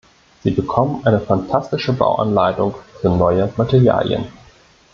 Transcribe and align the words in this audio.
Sie 0.43 0.49
bekommen 0.49 1.05
eine 1.05 1.19
fantastische 1.21 1.93
Bauanleitung 1.93 2.73
für 2.99 3.09
neue 3.09 3.53
Materialien. 3.55 4.25